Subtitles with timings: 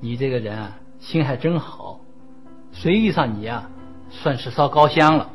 [0.00, 2.00] 你这个人啊，心还真好，
[2.72, 3.68] 谁遇上你啊，
[4.10, 5.30] 算是烧高香了。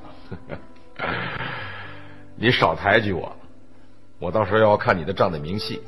[2.36, 3.32] 你少抬举我，
[4.20, 5.82] 我到时候要看你的账的明细。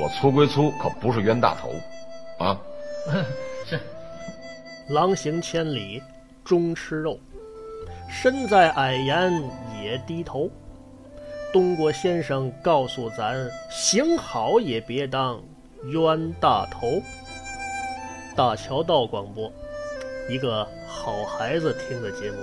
[0.00, 1.70] 我粗归粗，可不是冤大头，
[2.38, 2.58] 啊。
[3.66, 3.78] 是。
[4.88, 6.02] 狼行千里
[6.44, 7.18] 终吃肉，
[8.08, 9.32] 身在矮檐
[9.82, 10.50] 也低头。
[11.52, 15.40] 东郭先生告诉咱，行好也别当
[15.84, 17.02] 冤大头。
[18.40, 19.52] 大桥道广播，
[20.26, 22.38] 一个好孩子听的节目。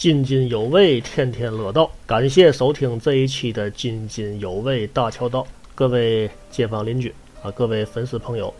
[0.00, 1.90] 津津有味，天天乐道。
[2.06, 8.54] 感谢收听这一期的津津有味大桥道，各位街坊邻居啊，各位粉丝朋友，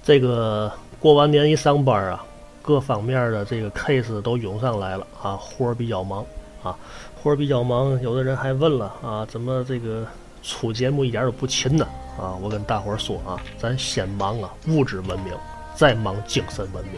[0.00, 2.24] 这个过完年一上班啊，
[2.62, 6.24] 各方面的这个 case 都涌上来了啊，活儿比较忙
[6.62, 6.78] 啊，
[7.20, 8.00] 活儿比较忙。
[8.00, 10.06] 有的人还问了啊，怎么这个
[10.44, 11.84] 出节目一点都不勤呢？
[12.16, 15.34] 啊，我跟大伙儿说啊，咱先忙啊物质文明，
[15.74, 16.92] 再忙精神文明。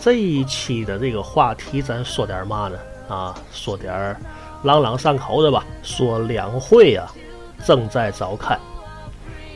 [0.00, 2.78] 这一期的这个话题，咱说点嘛呢？
[3.08, 4.16] 啊，说点
[4.62, 5.64] 朗朗上口的吧。
[5.82, 7.06] 说两会呀，
[7.64, 8.58] 正在召开，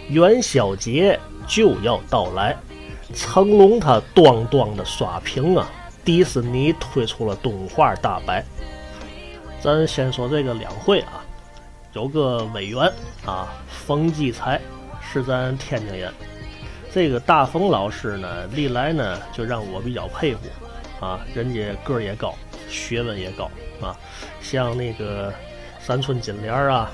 [0.08, 2.56] 元宵节就要到来，
[3.14, 5.70] 成龙他咣咣的刷屏啊！
[6.04, 8.44] 迪士尼推出了动画大白。
[9.60, 11.22] 咱先说这个两会啊，
[11.92, 12.92] 有个委员
[13.24, 14.60] 啊，冯骥才
[15.00, 16.12] 是咱天津人。
[16.94, 20.40] 这个大冯老师呢，历来呢就让我比较佩服，
[21.04, 22.34] 啊，人家个儿也高，
[22.68, 23.96] 学问也高啊，
[24.42, 25.32] 像那个
[25.80, 26.90] 三寸金莲啊，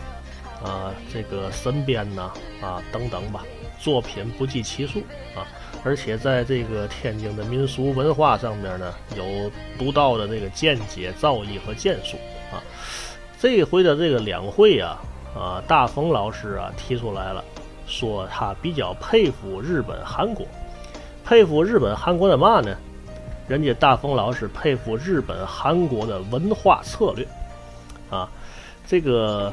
[0.65, 2.31] 啊，这个神鞭呐，
[2.63, 3.43] 啊等等吧，
[3.81, 5.01] 作品不计其数
[5.35, 5.43] 啊，
[5.83, 12.17] 而且在这个天津的民俗文化上面呢，有独到的这个见解、造诣和建树
[12.53, 12.63] 啊。
[13.41, 15.01] 这回的这个两会啊，
[15.35, 17.45] 啊，大冯老师啊提出来了。
[17.89, 20.47] 说他比较佩服日本、韩国，
[21.25, 22.77] 佩服日本、韩国的嘛呢？
[23.49, 27.27] 人家大冯老师佩服日本、韩国的文化策略，
[28.11, 28.29] 啊，
[28.87, 29.51] 这个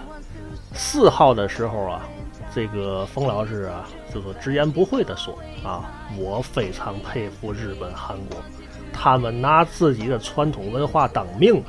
[0.74, 2.02] 四号的时候啊，
[2.54, 8.38] 这个冯老师啊，就说直言不讳的说啊，我非常佩服日本、韩国，
[8.92, 11.64] 他们拿自己的传统文化当命。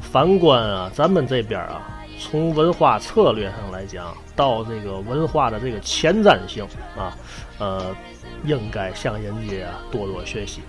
[0.00, 1.99] 反观啊，咱们这边啊。
[2.20, 6.62] 从文化策略上来讲，到这个文化的这个前瞻性
[6.94, 7.16] 啊，
[7.58, 7.96] 呃，
[8.44, 10.60] 应该向人家多多学习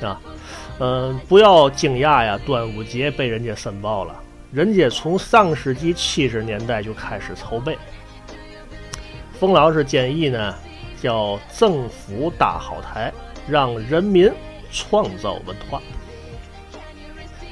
[0.00, 0.20] 啊，
[0.78, 4.14] 嗯，不要惊讶呀，端午节被人家申报了，
[4.52, 7.76] 人家从上世纪七十年代就开始筹备。
[9.40, 10.54] 冯老师建议呢，
[11.02, 13.12] 叫政府搭好台，
[13.48, 14.32] 让人民
[14.70, 15.82] 创造文化。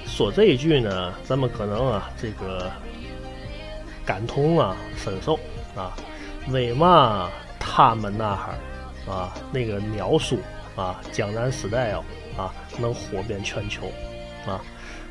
[0.06, 2.71] 说这一句呢，咱们可能啊，这个。
[4.04, 5.38] 感同啊，深受
[5.76, 5.92] 啊，
[6.48, 7.28] 为嘛
[7.59, 10.38] 他们那哈儿啊，那个鸟叔
[10.76, 12.04] 啊，江南 style
[12.37, 13.87] 啊，能火遍全球
[14.47, 14.60] 啊？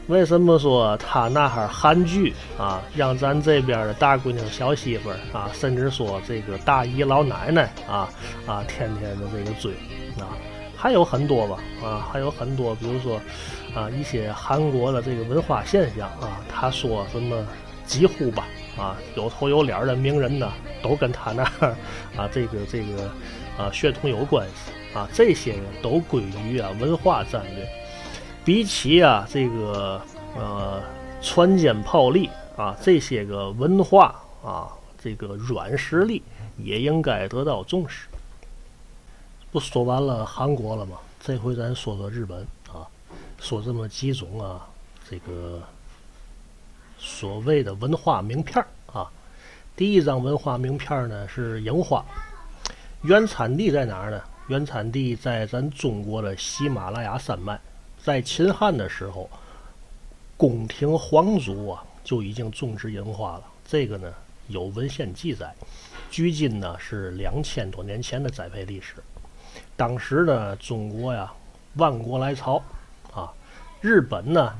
[0.07, 8.09] 为什么说他那哈儿韩剧啊，让咱这边的大姑娘、小媳妇啊，甚至说这个大姨、老奶奶啊
[8.45, 9.71] 啊，天天的这个追
[10.19, 10.35] 啊？
[10.75, 13.15] 还有很多吧啊，还有很多，比如说
[13.73, 17.41] 啊，一些韩国的这个文化现象啊，他说什么
[17.85, 18.45] 几乎吧。
[18.75, 20.51] 啊，有头有脸的名人呢，
[20.81, 21.75] 都跟他那儿
[22.17, 23.09] 啊，这个这个
[23.57, 27.69] 啊血统有关系啊，这些都归于啊文化战略。
[28.43, 30.01] 比起啊这个
[30.35, 30.81] 呃
[31.21, 34.67] 船坚炮利啊这些个文化啊
[35.01, 36.23] 这个软实力，
[36.57, 38.07] 也应该得到重视。
[39.51, 40.97] 不说完了韩国了吗？
[41.19, 42.89] 这回咱说说日本啊，
[43.39, 44.67] 说这么几种啊
[45.07, 45.61] 这个。
[47.05, 49.11] 所谓的文化名片啊，
[49.75, 52.03] 第一张文化名片呢是樱花，
[53.01, 54.21] 原产地在哪儿呢？
[54.47, 57.59] 原产地在咱中国的喜马拉雅山脉，
[58.01, 59.29] 在秦汉的时候，
[60.37, 63.43] 宫廷皇族啊就已经种植樱花了。
[63.67, 64.13] 这个呢
[64.47, 65.53] 有文献记载，
[66.09, 68.95] 距今呢是两千多年前的栽培历史。
[69.75, 71.31] 当时呢中国呀
[71.75, 72.63] 万国来朝
[73.13, 73.31] 啊，
[73.81, 74.53] 日本呢。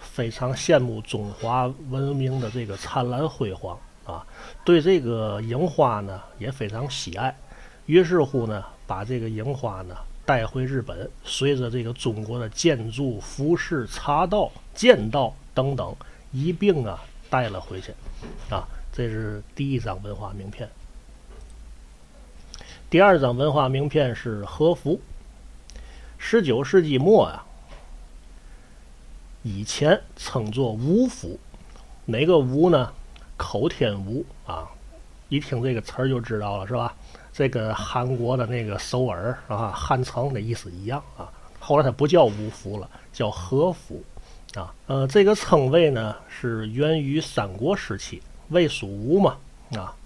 [0.00, 4.26] 非常羡慕中华文明的这个灿烂辉煌啊，
[4.64, 7.36] 对这个樱花呢也非常喜爱，
[7.86, 9.94] 于是乎呢，把这个樱花呢
[10.24, 15.94] 带回日本，随着这个中国的建筑、服饰、茶道、剑道等等
[16.32, 17.92] 一并啊带了回去，
[18.48, 20.68] 啊，这是第一张文化名片。
[22.88, 25.00] 第二张文化名片是和服，
[26.18, 27.46] 十九世纪末啊，
[29.42, 31.38] 以前称作吴服，
[32.04, 32.92] 哪个吴呢？
[33.36, 34.68] 口天吴啊，
[35.30, 36.94] 一听这个词儿就知道了，是吧？
[37.32, 41.32] 这跟韩国的那个首尔啊，汉城的意思一样啊。
[41.58, 44.02] 后来它不叫吴服了，叫和服
[44.54, 44.74] 啊。
[44.88, 49.38] 呃，这个称谓呢是源于三国时期，魏蜀吴嘛
[49.72, 49.96] 啊。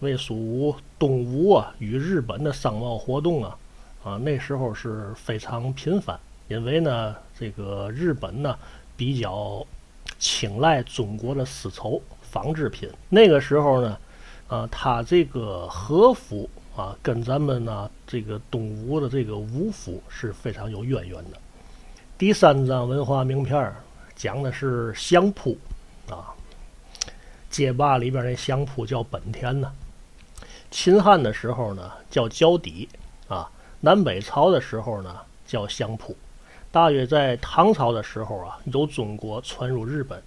[0.00, 3.58] 魏蜀吴、东吴啊，与日本的商贸活动啊，
[4.02, 6.18] 啊，那时候是非常频繁。
[6.48, 8.56] 因为呢，这个日本呢
[8.96, 9.64] 比较
[10.18, 12.90] 青睐中国的丝绸纺织品。
[13.10, 13.98] 那个时候呢，
[14.48, 21.38] 啊，它这个和服啊，跟咱们呢这个东吴的这个吴服是非常有渊源的。
[22.16, 23.72] 第三张文化名片
[24.16, 25.56] 讲的是相扑
[26.10, 26.34] 啊，
[27.50, 29.70] 街霸里边那相扑叫本田呢。
[30.70, 32.88] 秦汉的时候呢，叫脚底
[33.28, 33.50] 啊；
[33.80, 35.14] 南北朝的时候呢，
[35.46, 36.16] 叫相扑。
[36.78, 40.22] 大约在唐朝的时候啊，由中国传入日本。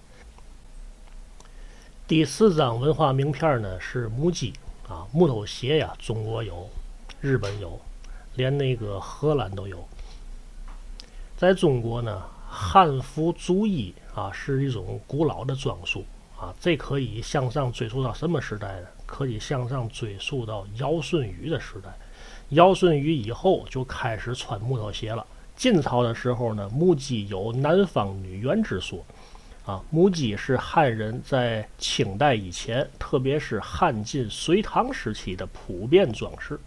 [2.06, 4.54] 第四张文化名片呢是木屐
[4.86, 6.70] 啊，木头鞋呀，中国有，
[7.22, 7.80] 日本有，
[8.36, 9.88] 连那个荷兰都有。
[11.38, 16.04] 在中国呢，汉服足衣啊是一种古老的装束
[16.38, 18.88] 啊，这可以向上追溯到什么时代呢？
[19.06, 21.98] 可以向上追溯到尧舜禹的时代，
[22.50, 25.26] 尧舜禹以后就开始穿木头鞋了。
[25.56, 29.06] 晋朝的时候呢，木屐有南方女园之说，
[29.66, 36.60] 啊，木屐是汉人在清代以前，特别是汉晋隋唐时期的普遍装饰。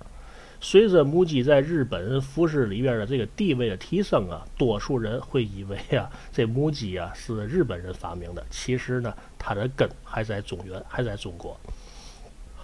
[0.60, 8.42] 随着木屐在日本服饰里边的这个地位的提升啊，多数人会以为啊，这木屐啊是日本人发明的。
[8.48, 11.58] 其实呢，它的根还在中原，还在中国。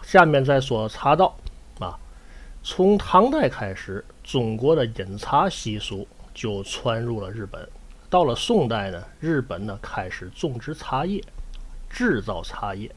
[0.02, 1.36] 下面再说茶道，
[2.62, 7.68] 从唐代开始，中国的饮茶习俗就传入了日本。
[8.10, 11.24] 到了宋代呢，日本呢开始种植茶叶，
[11.88, 12.90] 制造茶叶，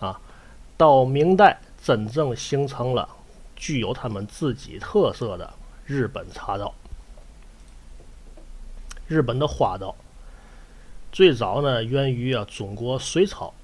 [0.00, 0.20] 啊，
[0.76, 3.08] 到明代真正形成了
[3.56, 5.52] 具有他们自己特色的
[5.86, 6.74] 日本茶道。
[9.06, 9.96] 日本的花道
[11.10, 13.54] 最早呢源于啊中国隋朝。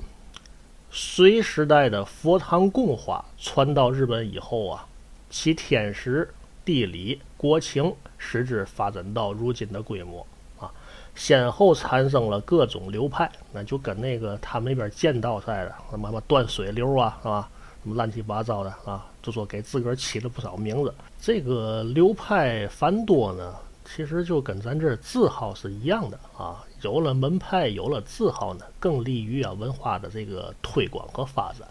[0.90, 4.86] 隋时代的佛堂供花传到日本以后啊，
[5.34, 6.32] 其天时、
[6.64, 10.24] 地理、国情使之发展到如今的规模
[10.60, 10.70] 啊，
[11.16, 17.50] 先后产生了各种流派，那就跟那个他们那边剑道似的，什么什么断水流啊，是吧？
[17.82, 20.94] 什么乱七八糟的啊，就说给自个儿起了不少名字。
[21.20, 23.56] 这个流派繁多呢。
[23.84, 31.68] 其实就跟咱这字号是一样的啊，有了门派，有了字号呢，更利于啊文化的这个推广和发展。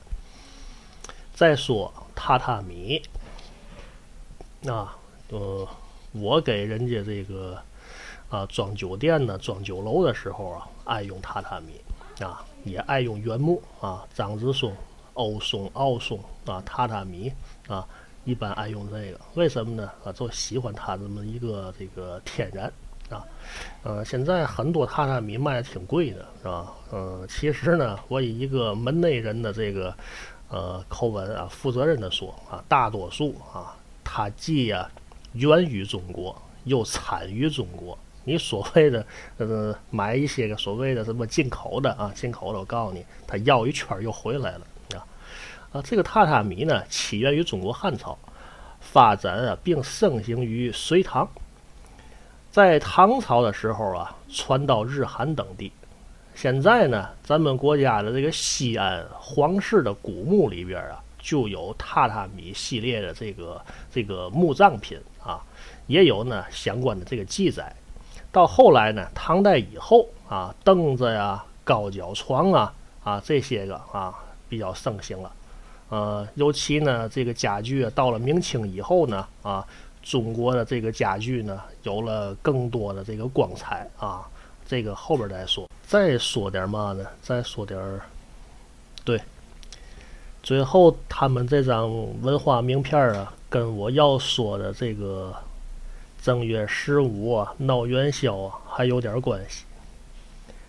[1.33, 3.01] 再说榻榻米，
[4.68, 4.95] 啊，
[5.30, 5.68] 呃，
[6.12, 7.57] 我给人家这个
[8.30, 11.81] 啊装酒店呢、装酒楼的时候啊，爱用榻榻米
[12.24, 14.75] 啊，也爱用原木啊，樟子松、
[15.13, 17.31] 欧松、奥松啊，榻榻米
[17.68, 17.88] 啊。
[18.25, 19.92] 一般爱用这个，为什么呢？
[20.06, 22.71] 啊，就喜欢它这么一个这个天然
[23.10, 23.22] 啊。
[23.84, 26.74] 呃，现在很多榻榻米卖的挺贵的，是吧？
[26.93, 29.93] 嗯，其实呢，我以一个门内人的这个
[30.48, 33.75] 呃口吻啊，负责任的说啊，大多数啊，
[34.15, 34.88] 它既啊
[35.32, 37.98] 源于中国，又产于中国。
[38.25, 39.03] 你所谓的
[39.38, 44.62] 呃买一些个所谓的什么进口的啊，进口的，我告诉你，它绕一圈又回来了。
[45.72, 48.15] 啊，这个榻榻米呢，起源于中国汉朝，
[48.79, 51.27] 发展啊，并盛行于隋唐。
[52.51, 55.72] 在唐朝的时候啊，传到日韩等地。
[56.36, 65.42] 现在呢，咱们国家的这个西安皇室的古墓里边啊，就有榻榻米系列的这个这个墓葬品啊，
[65.88, 67.74] 也有呢相关的这个记载。
[68.32, 74.13] 到后来呢，唐代以后啊，凳子呀、高脚床啊啊这些个啊
[74.50, 75.32] 比较盛行了。
[75.89, 79.65] 呃，尤其呢，这个家具到了明清以后呢，啊，
[80.01, 84.27] 中国的这个家具呢，有了更多的这个光彩啊。
[84.65, 85.70] 这个后边再说。
[85.86, 87.06] 再说点嘛呢？
[87.22, 88.01] 再说点儿，
[89.03, 89.22] 对，
[90.44, 95.34] 最后他们这张文化名片啊，跟我要说的这个
[96.22, 99.64] 正月十五闹元宵啊还有点关系。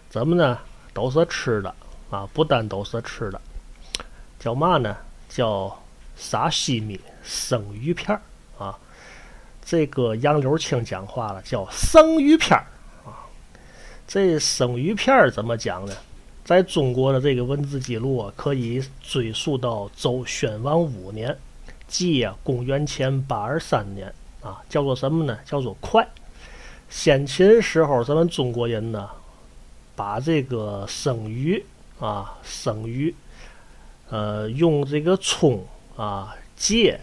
[0.08, 0.56] 怎么呢？
[0.92, 1.74] 都是吃的
[2.08, 3.40] 啊，不单都是吃的，
[4.38, 4.96] 叫嘛呢？
[5.28, 5.76] 叫
[6.16, 8.16] 沙西米生鱼片
[8.56, 8.78] 啊，
[9.64, 12.56] 这个杨柳青讲话了，叫生鱼片
[13.04, 13.26] 啊。
[14.06, 15.92] 这生鱼片怎么讲呢？
[16.44, 21.34] 在中国的这个文字记录啊，可以追溯到周宣王五年，
[21.88, 25.38] 即啊公元前八二三年啊，叫做什么呢？
[25.46, 26.06] 叫做快。
[26.90, 29.08] 先秦时候，咱们中国人呢，
[29.96, 31.64] 把这个生鱼
[31.98, 33.14] 啊，生鱼，
[34.10, 35.64] 呃，用这个葱
[35.96, 37.00] 啊、芥，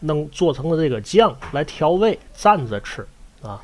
[0.00, 3.06] 能做成了这个酱来调味，蘸着吃
[3.40, 3.62] 啊。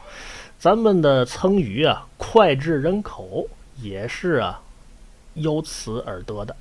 [0.56, 3.48] 咱们的成语啊，脍炙人口，
[3.82, 4.62] 也是啊。
[5.36, 6.54] 由此而得的。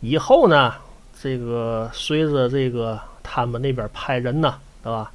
[0.00, 0.72] 以后呢，
[1.20, 5.12] 这个随着这个他们那边派人呢，对吧？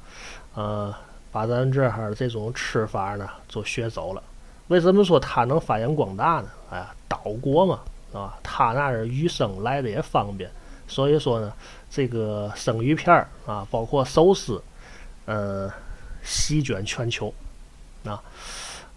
[0.54, 0.94] 呃，
[1.32, 4.22] 把咱这儿这种吃法呢，就学走了。
[4.68, 6.48] 为什么说他能发扬光大呢？
[6.70, 7.80] 哎呀，岛国嘛，
[8.12, 10.50] 啊，他那儿鱼生来的也方便，
[10.86, 11.52] 所以说呢，
[11.90, 14.62] 这个生鱼片儿啊，包括寿司，
[15.24, 15.70] 呃，
[16.22, 17.32] 席卷全球，
[18.04, 18.22] 啊。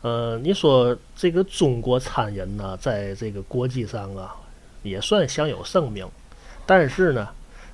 [0.01, 4.33] 呃，你说这个中国餐饮呢，在这个国际上啊，
[4.81, 6.07] 也算享有盛名。
[6.65, 7.27] 但是呢，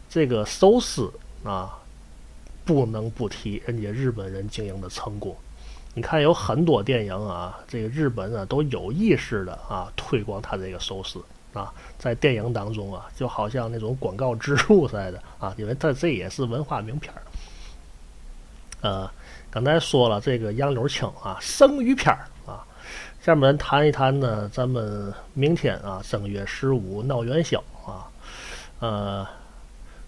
[0.10, 1.12] 这个寿司
[1.44, 1.78] 啊，
[2.66, 5.36] 不能不提人家日本人经营的成功。
[5.94, 17.22] 你看，有很多电影啊，这个日本啊都有意识的啊推广他这个寿司啊，在电影当中啊，就好像那种广告植入 似的啊，因为它这也是文化名片儿。
[18.82, 19.12] 呃。
[19.56, 22.60] 刚才说了这个杨柳青啊，生鱼片儿啊，
[23.22, 28.12] 下面谈一谈呢，咱们明天啊，正月十五闹元宵啊，
[28.82, 29.26] 呃，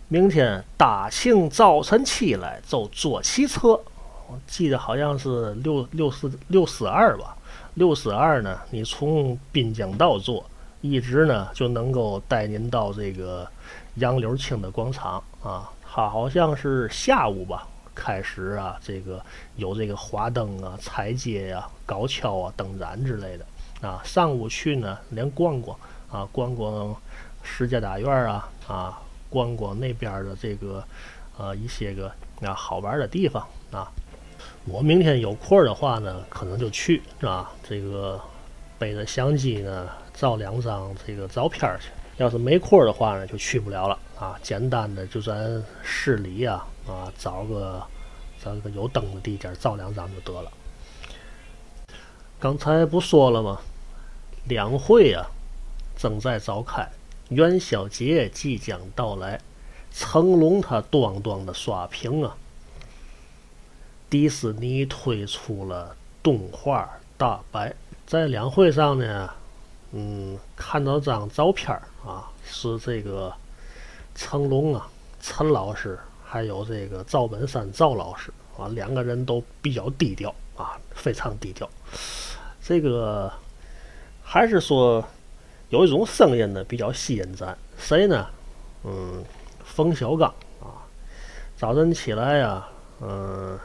[0.10, 3.70] 明天大清早晨起来就坐汽车，
[4.27, 7.38] 我记得好像是六六四六四二吧，
[7.75, 10.46] 六四二呢，你从滨江道坐，
[10.82, 13.48] 一直呢就能够带您到这个
[13.96, 17.66] 杨柳青的广场啊，它好像是下午吧。
[17.98, 19.20] 开始啊，这个
[19.56, 24.00] 有这个花灯啊、彩街呀、高跷啊、灯展之类的啊。
[24.06, 25.75] 上午去呢，连逛逛
[26.12, 26.96] 啊，逛逛
[27.42, 29.01] 石家大院啊，啊，
[29.32, 30.84] 逛逛那边的这个
[31.39, 32.08] 呃一些个
[32.42, 33.92] 啊好玩的地方啊。
[34.66, 38.22] 我明天有空的话呢，可能就去啊，这个
[38.77, 41.89] 背着相机呢，照两张这个照片去。
[42.18, 44.39] 要是没空的话呢，就去不了了啊。
[44.44, 46.63] 简单的就咱市里呀。
[46.88, 47.84] 啊，找个
[48.44, 50.51] 找个有灯的地界照两张就得了。
[52.39, 53.60] 刚才不说了吗？
[54.46, 55.25] 两会啊
[55.98, 56.88] 正在召开，
[57.29, 59.41] 元宵节即将到来，
[59.91, 62.38] 成龙他咣咣的刷屏啊！
[64.10, 67.75] 迪士尼推出了动画大白，
[68.06, 69.29] 在两会上呢，
[69.91, 71.75] 嗯，看到张照片
[72.06, 73.34] 啊，是这个
[74.15, 74.88] 成龙啊，
[75.20, 76.00] 陈老师。
[76.29, 81.69] 还有这个赵本山赵老师啊，两个人都比较低调啊，非常低调。
[82.62, 83.31] 这个
[84.22, 85.01] 还是说
[85.69, 87.57] 有一种声音呢，比较吸引咱。
[87.77, 88.27] 谁呢？
[88.84, 89.24] 嗯，
[89.63, 90.27] 冯小刚
[90.60, 90.84] 啊。
[91.55, 92.67] 早晨起来呀，
[93.00, 93.57] 嗯，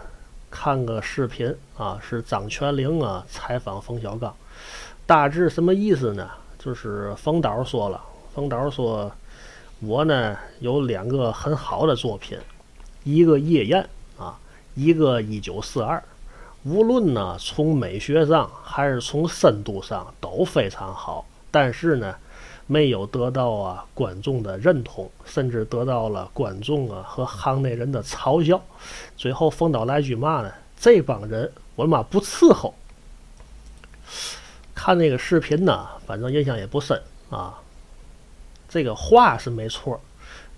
[0.48, 4.32] 看个视频啊，是张泉灵啊采访冯小刚。
[5.04, 6.30] 大致什么意思呢？
[6.60, 8.00] 就是冯导说了，
[8.32, 9.10] 冯导说。
[9.84, 12.38] 我呢有两个很好的作品，
[13.04, 14.38] 一个夜宴啊，
[14.74, 16.02] 一个一九四二。
[16.64, 22.14] 无论呢从美学上还是从深度上都非常好，但是呢
[22.66, 28.62] 没有得到啊观众的认同，甚至得到了观众啊和行内人的嘲笑。
[29.16, 30.52] 最后冯导来句嘛呢？
[30.78, 32.74] 这帮人我他妈不伺候。
[34.74, 37.58] 看那个视频呢，反正印象也不深啊。
[38.68, 40.00] 这个话是没错，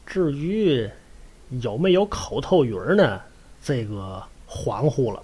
[0.06, 0.88] 至于
[1.62, 3.20] 有没有口头语儿呢？
[3.62, 5.22] 这个恍惚了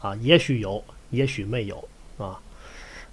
[0.00, 2.38] 啊，也许有，也许没有啊。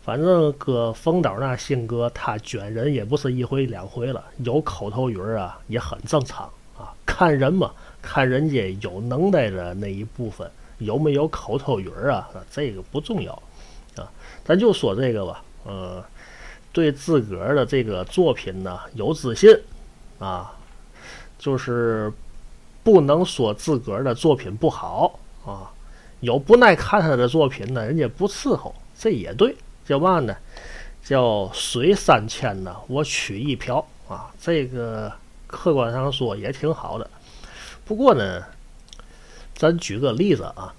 [0.04, 6.46] 反正搁冯导那性格，他卷人也不是一回两回了，有口头语儿啊也很正常
[6.78, 6.94] 啊。
[7.06, 7.72] 看人嘛，
[8.02, 13.34] 看人家有能耐的那一部分有没有口头语儿啊，这个不重要
[13.96, 14.12] 啊。
[14.44, 16.04] 咱就说这个吧，嗯。
[16.74, 19.58] 对自个儿的这个作品呢有自信，
[20.20, 20.54] 啊，
[21.40, 22.12] 就是
[22.86, 25.74] 不能说自个儿的作品不好啊。
[26.20, 29.58] 有不耐看他的作品呢，人家不伺候，这也对。
[29.84, 30.36] 叫嘛呢？
[31.04, 34.32] 叫水三千呢，我取一瓢啊。
[34.40, 35.12] 这个
[35.48, 37.10] 客观上说也挺好的。
[37.86, 38.44] 不过呢，
[39.56, 40.74] 咱举个例子啊，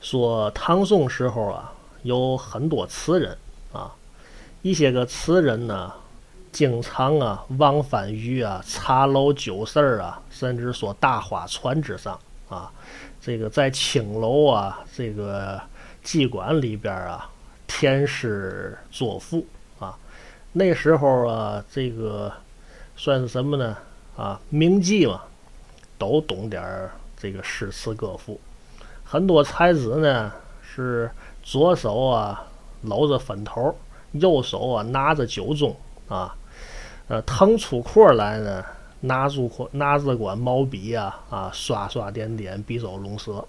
[0.00, 1.72] 说唐宋时候啊，
[2.04, 3.36] 有很多词人
[3.72, 3.92] 啊。
[4.62, 5.92] 一些个词人呢，
[6.54, 12.16] 经常啊往返于啊茶楼酒肆儿啊，甚至说大花船之上
[12.48, 12.70] 啊，
[13.20, 15.60] 这个在青楼啊，这个
[16.04, 17.28] 妓馆里边啊
[17.66, 19.44] 填诗作赋
[19.80, 19.98] 啊，
[20.52, 22.32] 那时候啊，这个
[22.94, 23.76] 算是什么呢？
[24.16, 25.22] 啊，名妓嘛，
[25.98, 28.40] 都懂点儿这个诗词歌赋。
[29.02, 30.30] 很多才子呢，
[30.62, 31.10] 是
[31.42, 32.46] 左手啊
[32.82, 33.76] 搂着粉头，
[34.12, 35.74] 右手啊拿着酒盅
[36.08, 36.36] 啊，
[37.08, 38.64] 呃，腾出阔来呢，
[39.00, 43.44] 拿住拿着管毛笔啊啊，刷刷点点，笔走龙蛇。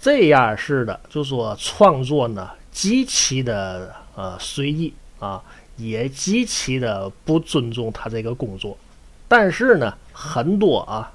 [0.00, 5.42] 这样式的，就说创作呢，极其的呃随意啊，
[5.76, 8.76] 也极其的不尊重他这个工作。
[9.26, 11.12] 但是呢，很多啊，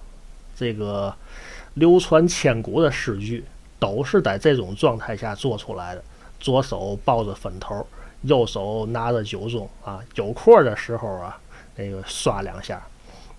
[0.55, 1.13] 这个
[1.75, 3.43] 流传千古的诗句，
[3.79, 6.03] 都是在这种状态下做出来的。
[6.39, 7.85] 左手抱着粉头，
[8.25, 11.37] 右手拿着酒盅啊，有空的时候啊，
[11.75, 12.81] 那个刷两下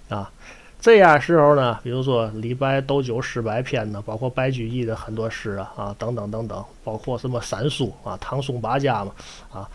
[0.09, 0.31] 啊。
[0.79, 9.11] 这样时候呢，比如说李白斗酒诗百篇呢，包括白居易的很多诗啊啊等等等等，包括什么三苏啊、唐宋八家嘛
[9.51, 9.69] 啊，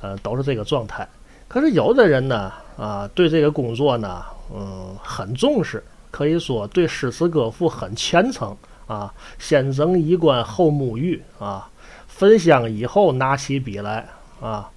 [0.00, 1.08] 呃，都是这个状态。
[1.46, 4.22] 可是有的人呢啊，对这个工作呢，
[4.54, 8.54] 嗯，很重视，可以说对诗词歌赋很虔诚
[8.86, 9.14] 啊。
[9.38, 11.70] 先整衣冠后沐浴啊，
[12.08, 14.06] 焚香以后拿起笔来
[14.40, 14.70] 啊，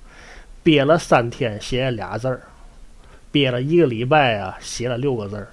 [0.64, 2.42] 憋了三天写俩字儿，
[3.32, 5.50] 憋了一个礼拜啊写了六个字儿。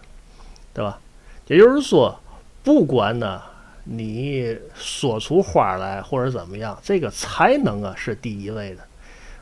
[0.74, 1.00] 对吧？
[1.48, 2.20] 也就是说，
[2.62, 3.42] 不管呢，
[3.82, 8.82] 你说出花来或者怎么样，这个才能啊是第一位的。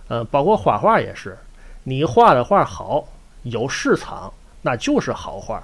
[0.08, 1.36] 呃，包括画画也是，
[1.82, 3.06] 你画的画好，
[3.42, 4.32] 有市场，
[4.62, 5.62] 那就是好画。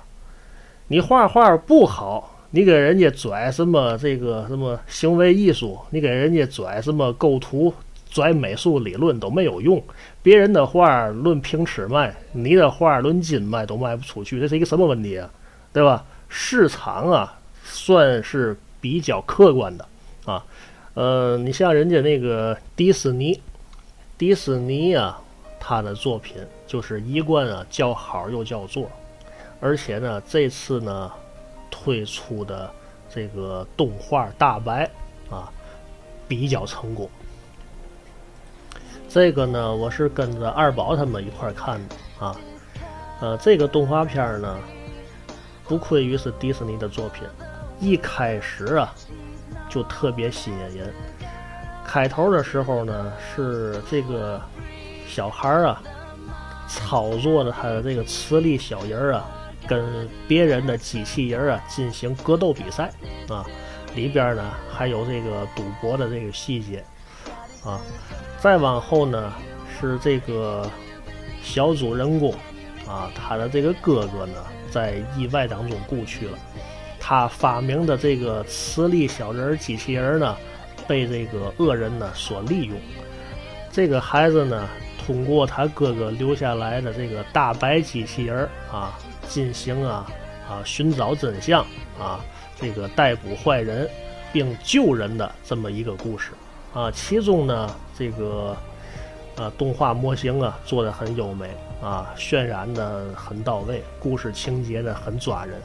[0.88, 7.73] 你画画不好，你给人家拽什么这个什么行为艺术，你给人家拽什么构图、
[8.12, 9.83] 拽美术理论都没有用。
[10.23, 15.31] 别人的画论平尺卖，你的画论斤卖都卖不出去，这是一个什么问题啊？
[15.73, 16.04] 对吧？
[16.28, 19.87] 市场啊，算是比较客观的
[20.26, 20.45] 啊。
[20.95, 23.40] 呃，你像人家那个迪士尼，
[24.19, 25.19] 迪士尼啊，
[25.58, 28.91] 他的作品就是一贯啊叫好又叫座，
[29.60, 31.10] 而且呢，这次呢
[31.71, 32.71] 推出的
[33.08, 34.89] 这个动画大白
[35.30, 35.50] 啊
[36.28, 37.08] 比较成功。
[39.13, 42.35] 这个呢，我是跟着二宝他们一块看的啊。
[43.21, 44.57] 呃，这个动画片呢。
[45.69, 47.23] 不愧于是迪士尼的作品，
[47.79, 48.95] 一开始啊
[49.69, 50.93] 就特别吸引人。
[51.85, 54.41] 开头的时候呢，是这个
[55.07, 55.83] 小孩儿啊
[56.67, 59.25] 操作的他的这个磁力小人儿啊，
[59.69, 62.91] 跟别人的机器人啊进行格斗比赛
[63.29, 63.45] 啊，
[63.95, 66.83] 里边呢还有这个赌博的这个细节
[67.65, 67.81] 啊。
[68.39, 69.33] 再往后呢，
[69.81, 70.69] 是这个
[71.43, 72.33] 小主人公
[72.87, 74.35] 啊，他的这个哥哥呢。
[74.73, 76.39] 在意外当中故去了，
[76.99, 80.35] 他发明的这个磁力小人机器人呢，
[80.89, 82.75] 被这个恶人呢所利用。
[83.71, 84.67] 这个孩子呢，
[85.05, 88.99] 通过他哥哥留下来的这个大白机器人啊，
[89.29, 90.11] 进行啊
[90.49, 91.61] 啊寻找真相
[92.01, 92.19] 啊，
[92.57, 93.87] 这个逮捕坏人
[94.33, 96.31] 并救人的这么一个故事
[96.73, 96.91] 啊。
[96.91, 98.56] 其中呢，这个
[99.37, 101.50] 呃动画模型啊做的很优美。
[101.82, 105.61] 啊，渲染的很到位，故事情节呢很抓人，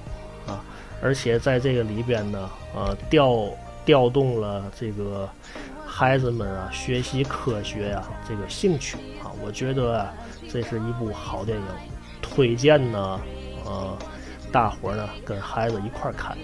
[0.48, 0.66] 啊，
[1.00, 3.48] 而且在这个里边呢，呃，调
[3.86, 5.30] 调动了这个
[5.86, 10.12] 孩子们啊学习科学呀这个兴趣啊，我觉得
[10.52, 11.66] 这是一部好电影，
[12.20, 13.20] 推荐呢，
[13.64, 13.96] 呃，
[14.52, 16.36] 大伙儿呢跟孩子一块儿看，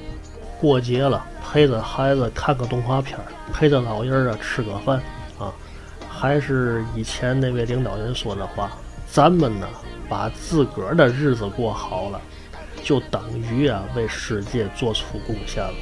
[0.63, 4.97] 过节了陪着孩子看个动画片儿，陪着老人啊吃个饭
[5.38, 5.52] 啊，
[6.08, 8.71] 还是以前那位领导人说的话。
[9.06, 9.67] 咱们呢，
[10.08, 12.21] 把自个儿的日子过好了，
[12.82, 15.73] 就等于啊为世界做出贡献了。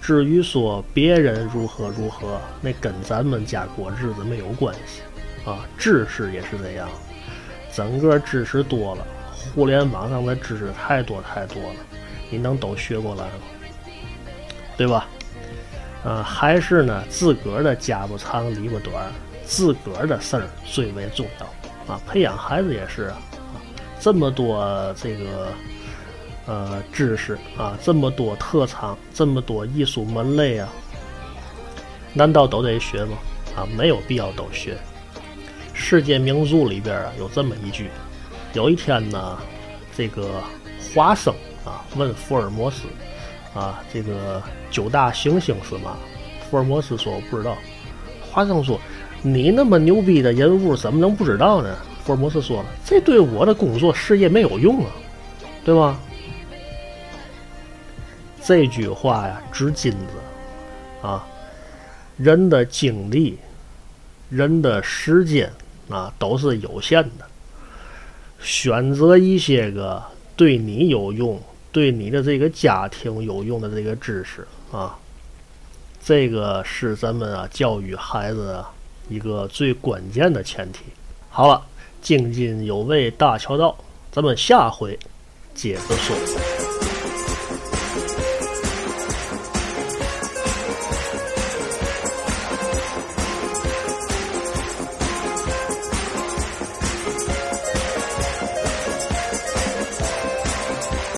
[0.00, 5.02] 至于说别人如何如何，那跟咱们家过日子没有关系
[5.44, 5.66] 啊。
[5.76, 6.88] 知识也是这样，
[7.74, 9.04] 整个知识多了，
[9.52, 11.80] 互联网上的知识太多太多了，
[12.30, 13.32] 你能都学过来吗？
[14.76, 15.06] 对吧？
[16.04, 19.10] 呃，还是呢，自个儿的家不长里不短，
[19.44, 21.46] 自个儿的事儿最为重要。
[21.94, 23.16] 啊，培养孩子也是啊，
[24.00, 25.48] 这么多这个
[26.46, 30.68] 呃知识啊，这么多特长，这么多艺术门类啊，
[32.12, 33.16] 难道都得学吗？
[33.56, 34.76] 啊，没有必要都学。
[35.72, 37.90] 世界名著里边啊有这么一句：
[38.52, 39.38] 有一天呢，
[39.96, 40.42] 这个
[40.94, 41.34] 华生
[41.64, 42.82] 啊问福尔摩斯
[43.54, 45.96] 啊，这个九大行星是吗？
[46.50, 47.56] 福尔摩斯说我不知道。
[48.30, 48.80] 华生说。
[49.26, 51.74] 你那么牛逼的人物，怎么能不知道呢？
[52.04, 54.90] 福尔摩斯说了：“这对我的工作事业没有用啊，
[55.64, 55.98] 对吧？”
[58.44, 61.26] 这句话呀，值金子啊！
[62.18, 63.38] 人的精力、
[64.28, 65.50] 人的时间
[65.88, 67.24] 啊，都是有限的
[68.42, 70.02] 选择一些个
[70.36, 71.40] 对你有用、
[71.74, 74.96] 对你的这个家庭有用的这个知识啊。
[76.06, 78.64] 这个是咱们啊教育孩子
[79.08, 80.84] 一个最关键的前提。
[81.30, 81.66] 好了，
[82.00, 83.76] 津津有味大桥道，
[84.12, 84.96] 咱们下回
[85.52, 86.63] 接着说。